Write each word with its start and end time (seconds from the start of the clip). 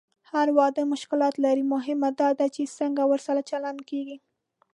هر 0.31 0.47
واده 0.57 0.81
مشکلات 0.93 1.35
لري، 1.45 1.63
مهمه 1.73 2.09
دا 2.21 2.29
ده 2.39 2.47
چې 2.55 2.73
څنګه 2.79 3.01
ورسره 3.11 3.47
چلند 3.49 3.79
کېږي. 3.89 4.17